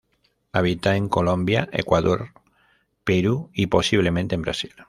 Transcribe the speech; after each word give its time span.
Habita 0.51 0.95
en 0.95 1.09
Colombia, 1.09 1.69
Ecuador, 1.71 2.29
Perú 3.03 3.51
y 3.53 3.67
posiblemente 3.67 4.33
en 4.33 4.41
Brasil. 4.41 4.71